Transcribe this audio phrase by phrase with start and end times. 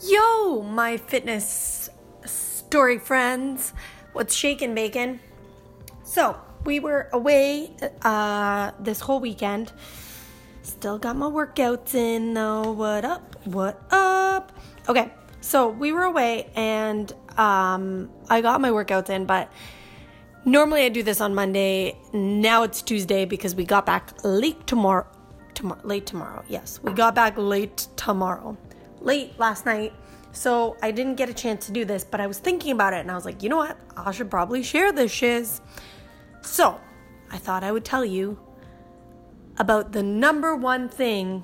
[0.00, 1.90] Yo, my fitness
[2.24, 3.72] story friends.
[4.12, 5.18] What's shaking, bacon?
[6.04, 9.72] So, we were away uh, this whole weekend.
[10.62, 12.70] Still got my workouts in though.
[12.70, 13.34] What up?
[13.44, 14.52] What up?
[14.88, 19.50] Okay, so we were away and um, I got my workouts in, but
[20.44, 21.98] normally I do this on Monday.
[22.12, 25.08] Now it's Tuesday because we got back late tomorrow.
[25.54, 26.44] Tomorrow, late tomorrow.
[26.48, 28.56] Yes, we got back late tomorrow
[29.08, 29.92] late last night,
[30.32, 32.98] so I didn't get a chance to do this, but I was thinking about it
[32.98, 33.76] and I was like, you know what?
[33.96, 35.60] I should probably share this shiz.
[36.42, 36.78] So
[37.30, 38.38] I thought I would tell you
[39.56, 41.42] about the number one thing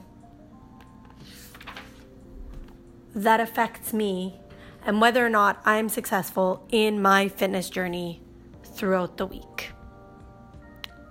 [3.15, 4.39] that affects me
[4.87, 8.21] and whether or not I'm successful in my fitness journey
[8.63, 9.73] throughout the week.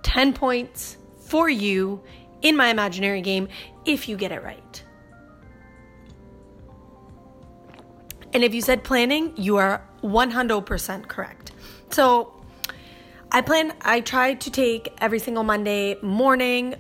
[0.04, 2.04] 10 points for you
[2.44, 3.48] in my imaginary game
[3.86, 4.83] if you get it right.
[8.34, 11.52] And if you said planning, you are 100% correct.
[11.92, 12.34] So
[13.32, 16.76] I plan, I try to take every single Monday morning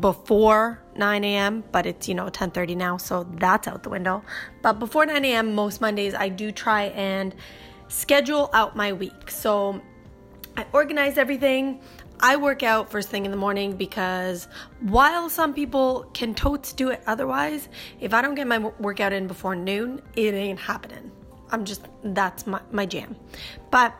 [0.00, 4.22] before 9 a.m., but it's, you know, 10.30 now, so that's out the window.
[4.62, 7.34] But before 9 a.m., most Mondays, I do try and
[7.88, 9.30] schedule out my week.
[9.30, 9.80] So
[10.56, 11.80] I organize everything.
[12.20, 14.48] I work out first thing in the morning because
[14.80, 17.68] while some people can totes do it otherwise,
[18.00, 21.12] if I don't get my workout in before noon, it ain't happening.
[21.50, 23.16] I'm just, that's my, my jam.
[23.70, 23.94] But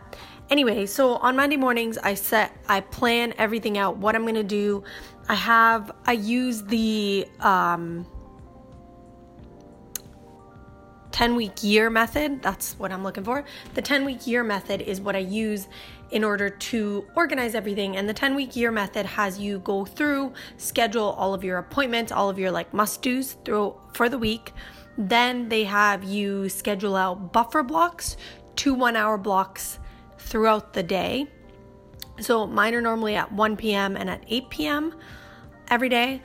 [0.50, 4.83] anyway, so on Monday mornings, I set, I plan everything out, what I'm gonna do.
[5.28, 8.06] I have, I use the, um,
[11.17, 12.42] 10 week year method.
[12.42, 13.42] That's what I'm looking for.
[13.72, 15.67] The 10 week year method is what I use
[16.11, 17.97] in order to organize everything.
[17.97, 22.12] And the 10 week year method has you go through, schedule all of your appointments,
[22.12, 24.53] all of your like must do's through for the week.
[24.98, 28.19] Then they have you schedule out buffer blocks,
[28.55, 29.78] two one hour blocks
[30.19, 31.28] throughout the day.
[32.21, 33.97] So mine are normally at 1 p.m.
[33.97, 34.94] and at 8 p.m.
[35.69, 36.21] every day.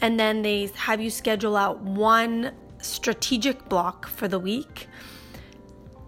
[0.00, 2.50] And then they have you schedule out one
[2.82, 4.88] strategic block for the week.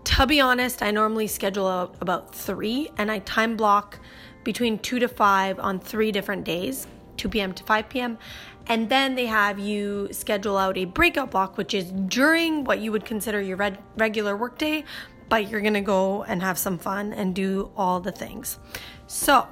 [0.04, 3.98] To be honest, I normally schedule out about three and I time block
[4.44, 6.86] between two to five on three different days
[7.16, 7.52] 2 p.m.
[7.52, 8.18] to 5 p.m.
[8.66, 12.92] And then they have you schedule out a breakout block, which is during what you
[12.92, 14.84] would consider your red, regular workday,
[15.28, 18.58] but you're gonna go and have some fun and do all the things.
[19.06, 19.46] So,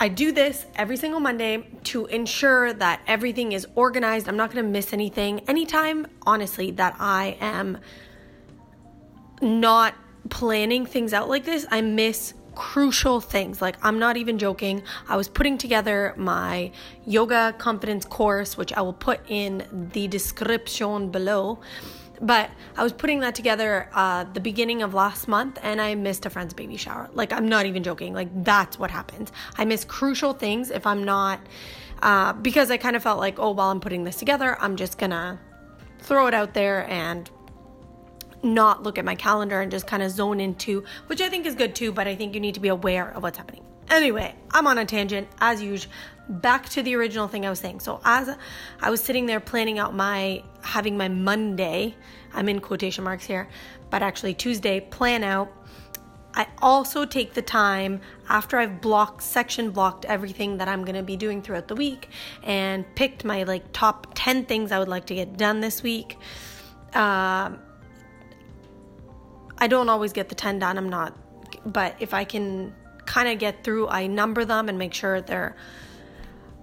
[0.00, 4.28] I do this every single Monday to ensure that everything is organized.
[4.28, 5.40] I'm not going to miss anything.
[5.48, 7.78] Anytime, honestly, that I am
[9.42, 9.94] not
[10.30, 13.60] planning things out like this, I miss crucial things.
[13.60, 14.84] Like, I'm not even joking.
[15.08, 16.70] I was putting together my
[17.04, 21.58] yoga confidence course, which I will put in the description below.
[22.20, 26.26] But I was putting that together uh, the beginning of last month and I missed
[26.26, 27.08] a friend's baby shower.
[27.12, 28.12] Like, I'm not even joking.
[28.12, 29.32] Like, that's what happens.
[29.56, 31.40] I miss crucial things if I'm not,
[32.02, 34.98] uh, because I kind of felt like, oh, while I'm putting this together, I'm just
[34.98, 35.40] gonna
[36.00, 37.30] throw it out there and
[38.42, 41.54] not look at my calendar and just kind of zone into, which I think is
[41.54, 43.67] good too, but I think you need to be aware of what's happening.
[43.90, 45.92] Anyway, I'm on a tangent as usual.
[46.28, 47.80] Back to the original thing I was saying.
[47.80, 48.28] So as
[48.82, 51.94] I was sitting there planning out my having my Monday,
[52.34, 53.48] I'm in quotation marks here,
[53.88, 55.50] but actually Tuesday plan out.
[56.34, 61.02] I also take the time after I've blocked section blocked everything that I'm going to
[61.02, 62.10] be doing throughout the week
[62.44, 66.16] and picked my like top 10 things I would like to get done this week.
[66.92, 67.58] Um,
[69.56, 70.76] I don't always get the 10 done.
[70.76, 71.16] I'm not,
[71.64, 72.74] but if I can
[73.08, 75.56] kind of get through, I number them and make sure they're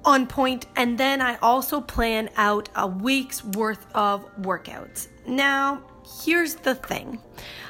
[0.05, 0.67] on point.
[0.75, 5.07] And then I also plan out a week's worth of workouts.
[5.27, 5.81] Now,
[6.23, 7.19] here's the thing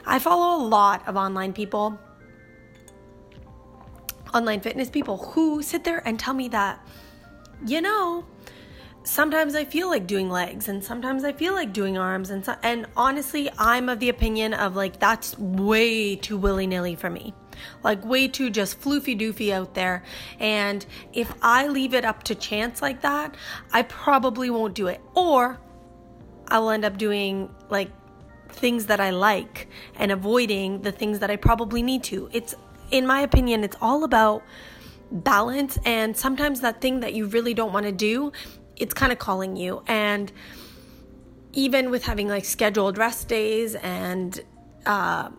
[0.05, 1.97] I follow a lot of online people,
[4.33, 6.85] online fitness people who sit there and tell me that,
[7.65, 8.25] you know,
[9.03, 12.55] sometimes I feel like doing legs and sometimes I feel like doing arms and so,
[12.61, 17.33] and honestly I'm of the opinion of like that's way too willy-nilly for me.
[17.83, 20.03] Like way too just floofy doofy out there
[20.39, 23.35] and if I leave it up to chance like that,
[23.71, 25.59] I probably won't do it or
[26.47, 27.89] I will end up doing like
[28.49, 32.29] things that I like and avoiding the things that I probably need to.
[32.31, 32.55] It's
[32.91, 34.43] in my opinion it's all about
[35.11, 38.31] balance and sometimes that thing that you really don't want to do
[38.77, 39.83] it's kind of calling you.
[39.87, 40.31] And
[41.53, 44.39] even with having like scheduled rest days and
[44.85, 45.29] uh,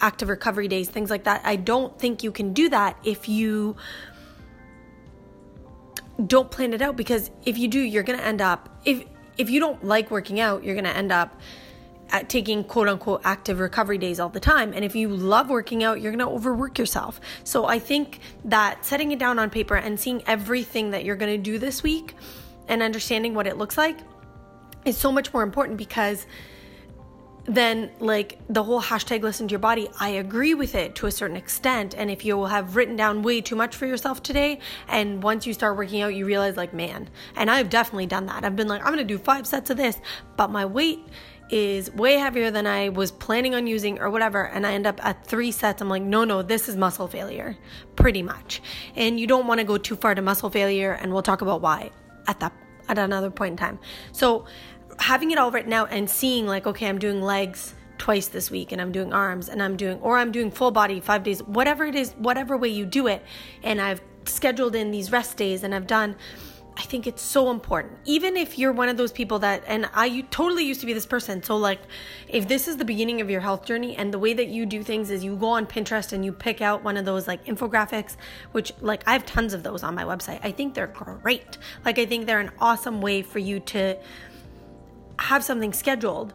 [0.00, 3.76] active recovery days, things like that, I don't think you can do that if you
[6.26, 9.04] don't plan it out because if you do, you're going to end up if
[9.36, 11.40] if you don't like working out, you're going to end up
[12.10, 14.72] at taking quote unquote active recovery days all the time.
[14.72, 17.20] And if you love working out, you're going to overwork yourself.
[17.42, 21.32] So I think that setting it down on paper and seeing everything that you're going
[21.32, 22.14] to do this week
[22.68, 23.98] and understanding what it looks like
[24.84, 26.26] is so much more important because
[27.46, 31.10] then like the whole hashtag listen to your body i agree with it to a
[31.10, 31.94] certain extent.
[31.96, 35.52] And if you have written down way too much for yourself today and once you
[35.52, 38.44] start working out you realize like man and i've definitely done that.
[38.44, 39.98] I've been like i'm gonna do five sets of this
[40.36, 41.00] but my weight
[41.50, 45.04] is way heavier than i was planning on using or whatever and i end up
[45.04, 45.82] at three sets.
[45.82, 47.56] I'm like no no this is muscle failure
[47.96, 48.62] pretty much.
[48.96, 51.60] And you don't want to go too far to muscle failure and we'll talk about
[51.60, 51.90] why
[52.26, 52.52] at that
[52.88, 53.78] at another point in time.
[54.12, 54.46] So
[54.98, 58.72] having it all written out and seeing like okay i'm doing legs twice this week
[58.72, 61.84] and i'm doing arms and i'm doing or i'm doing full body five days whatever
[61.84, 63.22] it is whatever way you do it
[63.62, 66.16] and i've scheduled in these rest days and i've done
[66.76, 67.92] i think it's so important.
[68.04, 71.06] Even if you're one of those people that and i totally used to be this
[71.06, 71.80] person so like
[72.28, 74.82] if this is the beginning of your health journey and the way that you do
[74.82, 78.16] things is you go on pinterest and you pick out one of those like infographics
[78.52, 80.40] which like i have tons of those on my website.
[80.42, 81.58] I think they're great.
[81.84, 83.96] Like i think they're an awesome way for you to
[85.18, 86.34] have something scheduled.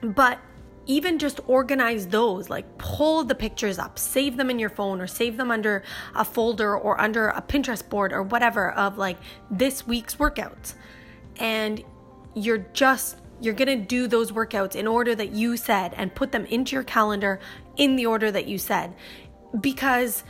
[0.00, 0.38] But
[0.86, 5.06] even just organize those, like pull the pictures up, save them in your phone or
[5.06, 5.82] save them under
[6.14, 9.16] a folder or under a Pinterest board or whatever of like
[9.50, 10.74] this week's workouts.
[11.38, 11.82] And
[12.34, 16.32] you're just you're going to do those workouts in order that you said and put
[16.32, 17.40] them into your calendar
[17.76, 18.94] in the order that you said.
[19.60, 20.24] Because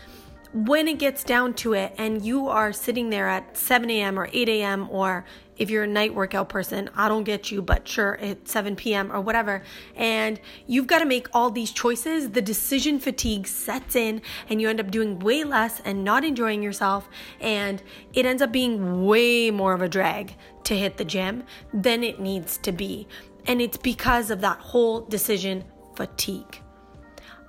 [0.55, 4.17] when it gets down to it and you are sitting there at 7 a.m.
[4.17, 4.89] or 8 a.m.
[4.89, 5.25] or
[5.57, 9.11] if you're a night workout person, I don't get you, but sure, at 7 p.m.
[9.11, 9.63] or whatever.
[9.97, 12.31] And you've got to make all these choices.
[12.31, 16.63] The decision fatigue sets in, and you end up doing way less and not enjoying
[16.63, 17.09] yourself.
[17.41, 20.35] And it ends up being way more of a drag
[20.65, 23.09] to hit the gym than it needs to be.
[23.47, 25.65] And it's because of that whole decision
[25.97, 26.64] fatigue.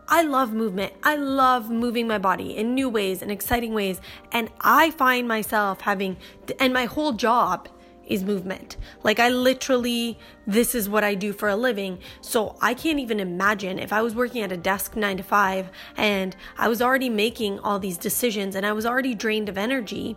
[0.08, 0.94] I love movement.
[1.04, 4.00] I love moving my body in new ways and exciting ways.
[4.32, 6.18] And I find myself having,
[6.60, 7.68] and my whole job
[8.08, 8.78] is movement.
[9.04, 12.00] Like I literally, this is what I do for a living.
[12.22, 15.70] So I can't even imagine if I was working at a desk nine to five
[15.98, 20.16] and I was already making all these decisions and I was already drained of energy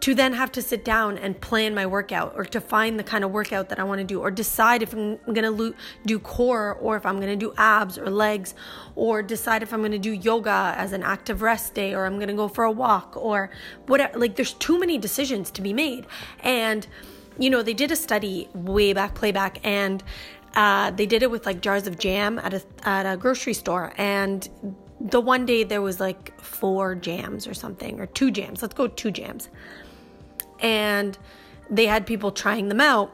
[0.00, 3.22] to then have to sit down and plan my workout or to find the kind
[3.22, 5.74] of workout that I want to do or decide if I'm going to lo-
[6.06, 8.54] do core or if I'm going to do abs or legs
[8.94, 12.16] or decide if I'm going to do yoga as an active rest day or I'm
[12.16, 13.50] going to go for a walk or
[13.86, 16.06] whatever like there's too many decisions to be made.
[16.40, 16.86] And
[17.38, 20.02] you know they did a study way back playback and
[20.54, 23.92] uh, they did it with like jars of jam at a at a grocery store.
[23.98, 24.48] And
[24.98, 28.62] the one day there was like four jams or something or two jams.
[28.62, 29.50] Let's go two jams
[30.60, 31.18] and
[31.68, 33.12] they had people trying them out.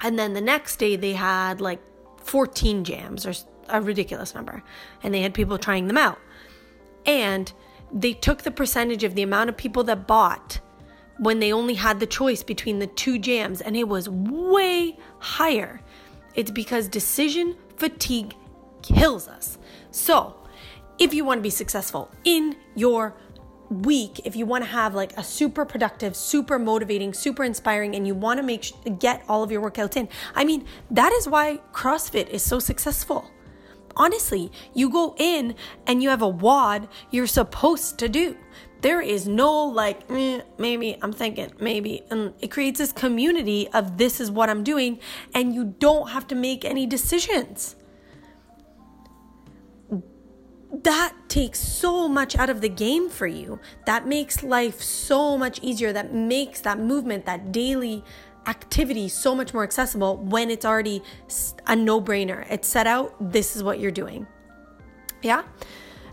[0.00, 1.80] And then the next day they had like
[2.20, 3.34] 14 jams or
[3.68, 4.62] a ridiculous number,
[5.02, 6.18] and they had people trying them out.
[7.04, 7.52] And
[7.92, 10.60] they took the percentage of the amount of people that bought
[11.18, 15.80] when they only had the choice between the two jams, and it was way higher.
[16.34, 18.34] It's because decision fatigue
[18.82, 19.58] kills us.
[19.90, 20.34] So,
[20.98, 23.14] if you want to be successful in your
[23.70, 28.06] week if you want to have like a super productive super motivating super inspiring and
[28.06, 30.08] you want to make sh- get all of your workouts in.
[30.34, 33.30] I mean that is why crossfit is so successful.
[33.96, 35.54] Honestly you go in
[35.86, 38.36] and you have a WOD you're supposed to do.
[38.80, 43.98] There is no like eh, maybe i'm thinking maybe and it creates this community of
[43.98, 45.00] this is what i'm doing
[45.34, 47.74] and you don't have to make any decisions
[50.84, 53.60] that takes so much out of the game for you.
[53.86, 55.92] That makes life so much easier.
[55.92, 58.04] That makes that movement, that daily
[58.46, 61.02] activity so much more accessible when it's already
[61.66, 62.46] a no brainer.
[62.50, 64.26] It's set out, this is what you're doing.
[65.22, 65.42] Yeah?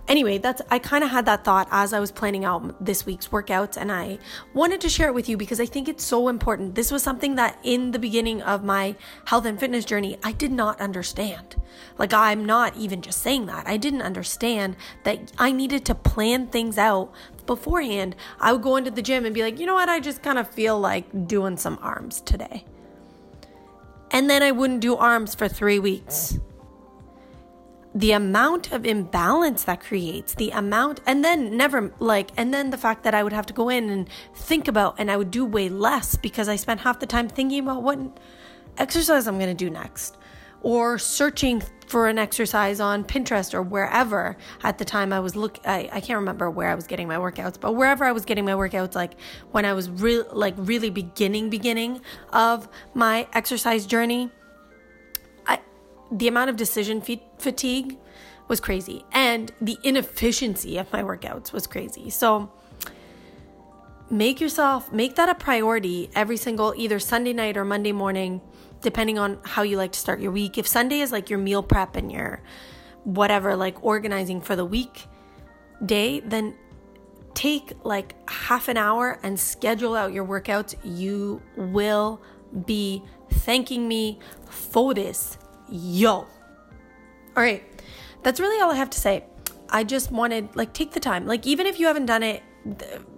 [0.08, 3.30] Anyway, that's I kind of had that thought as I was planning out this week's
[3.30, 4.20] workouts and I
[4.54, 6.76] wanted to share it with you because I think it's so important.
[6.76, 8.96] This was something that in the beginning of my
[9.26, 11.56] health and fitness journey, I did not understand.
[11.98, 13.68] Like I'm not even just saying that.
[13.68, 17.12] I didn't understand that I needed to plan things out
[17.46, 18.16] beforehand.
[18.40, 19.90] I would go into the gym and be like, "You know what?
[19.90, 22.66] I just kind of feel like doing some arms today."
[24.12, 26.40] And then I wouldn't do arms for 3 weeks
[27.96, 32.78] the amount of imbalance that creates, the amount, and then never like, and then the
[32.78, 35.46] fact that I would have to go in and think about, and I would do
[35.46, 37.98] way less because I spent half the time thinking about what
[38.78, 40.18] exercise I'm going to do next,
[40.62, 44.36] or searching for an exercise on Pinterest or wherever.
[44.62, 47.16] At the time I was look I, I can't remember where I was getting my
[47.16, 49.14] workouts, but wherever I was getting my workouts, like
[49.52, 52.02] when I was real like really beginning beginning
[52.34, 54.32] of my exercise journey,
[56.16, 57.98] the amount of decision fatigue
[58.48, 62.10] was crazy and the inefficiency of my workouts was crazy.
[62.10, 62.52] So
[64.10, 68.40] make yourself make that a priority every single either Sunday night or Monday morning
[68.82, 70.58] depending on how you like to start your week.
[70.58, 72.42] If Sunday is like your meal prep and your
[73.04, 75.08] whatever, like organizing for the week
[75.86, 76.56] day, then
[77.34, 80.76] take like half an hour and schedule out your workouts.
[80.84, 82.22] You will
[82.66, 85.38] be thanking me for this.
[85.70, 86.12] Yo.
[86.12, 86.28] All
[87.36, 87.64] right.
[88.24, 89.26] That's really all I have to say.
[89.70, 91.28] I just wanted like take the time.
[91.28, 92.44] Like even if you haven't done it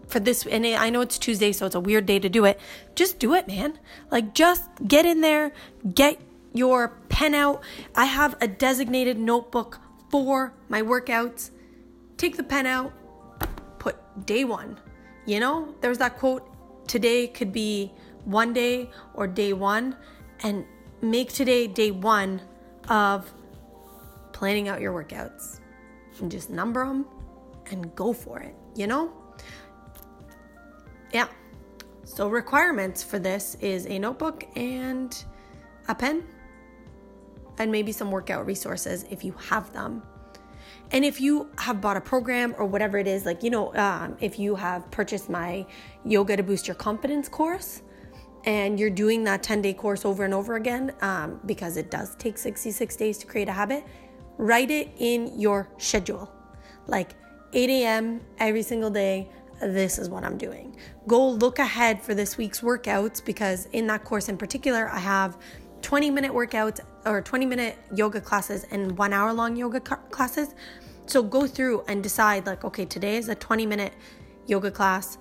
[0.07, 2.59] for this and I know it's Tuesday so it's a weird day to do it.
[2.95, 3.79] Just do it, man.
[4.11, 5.51] Like just get in there,
[5.93, 6.19] get
[6.53, 7.63] your pen out.
[7.95, 11.51] I have a designated notebook for my workouts.
[12.17, 12.93] Take the pen out,
[13.79, 14.79] put day 1.
[15.25, 16.49] You know, there's that quote
[16.87, 17.91] today could be
[18.23, 19.95] one day or day 1
[20.43, 20.65] and
[21.01, 22.41] make today day 1
[22.89, 23.31] of
[24.33, 25.59] planning out your workouts.
[26.19, 27.05] And just number them
[27.69, 29.11] and go for it, you know?
[31.13, 31.27] yeah.
[32.05, 35.23] So, requirements for this is a notebook and
[35.87, 36.23] a pen,
[37.57, 40.01] and maybe some workout resources if you have them.
[40.91, 44.15] And if you have bought a program or whatever it is, like, you know, um,
[44.21, 45.65] if you have purchased my
[46.05, 47.81] Yoga to Boost Your Confidence course
[48.47, 52.15] and you're doing that 10 day course over and over again, um, because it does
[52.15, 53.83] take 66 days to create a habit,
[54.37, 56.31] write it in your schedule.
[56.87, 57.11] Like
[57.51, 58.21] 8 a.m.
[58.39, 59.29] every single day,
[59.61, 60.77] this is what I'm doing.
[61.07, 65.37] Go look ahead for this week's workouts because in that course in particular, I have
[65.81, 70.55] 20 minute workouts or 20 minute yoga classes and one hour long yoga classes.
[71.05, 73.93] So go through and decide like, okay, today is a 20 minute
[74.45, 75.17] yoga class.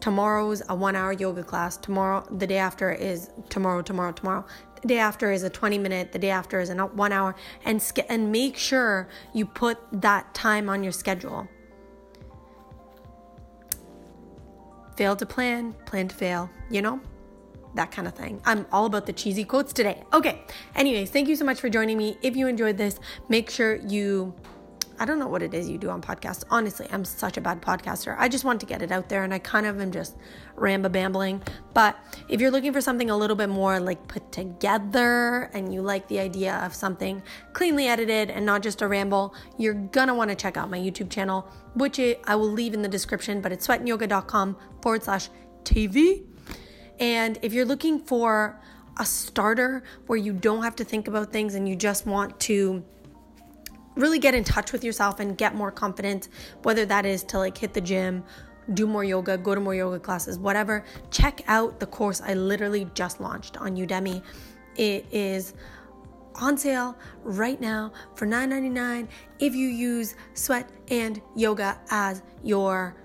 [0.00, 1.76] Tomorrow's a one hour yoga class.
[1.76, 4.44] Tomorrow, the day after is tomorrow, tomorrow, tomorrow.
[4.82, 6.12] The day after is a 20 minute.
[6.12, 7.34] The day after is a one hour.
[7.64, 11.48] And, and make sure you put that time on your schedule.
[15.00, 17.00] fail to plan, plan to fail, you know?
[17.74, 18.38] That kind of thing.
[18.44, 20.04] I'm all about the cheesy quotes today.
[20.12, 20.42] Okay.
[20.74, 22.18] Anyways, thank you so much for joining me.
[22.20, 24.34] If you enjoyed this, make sure you
[25.00, 26.44] I don't know what it is you do on podcasts.
[26.50, 28.14] Honestly, I'm such a bad podcaster.
[28.18, 30.14] I just want to get it out there and I kind of am just
[30.56, 31.42] ramba bambling.
[31.72, 31.96] But
[32.28, 36.06] if you're looking for something a little bit more like put together and you like
[36.08, 37.22] the idea of something
[37.54, 41.08] cleanly edited and not just a ramble, you're gonna want to check out my YouTube
[41.08, 45.30] channel, which I will leave in the description, but it's sweatandyoga.com forward slash
[45.64, 46.26] TV.
[46.98, 48.60] And if you're looking for
[48.98, 52.84] a starter where you don't have to think about things and you just want to
[53.96, 56.28] really get in touch with yourself and get more confident,
[56.62, 58.24] whether that is to like hit the gym,
[58.74, 62.88] do more yoga, go to more yoga classes, whatever, check out the course I literally
[62.94, 64.22] just launched on Udemy.
[64.76, 65.54] It is
[66.36, 69.08] on sale right now for $9.99
[69.40, 72.96] if you use sweat and yoga as your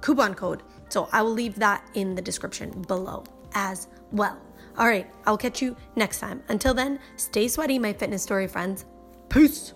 [0.00, 0.62] coupon code.
[0.88, 4.40] So I will leave that in the description below as well.
[4.78, 6.42] All right, I'll catch you next time.
[6.48, 8.86] Until then, stay sweaty, my fitness story friends.
[9.28, 9.74] Peace.